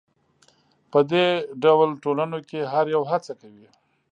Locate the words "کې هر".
2.49-2.85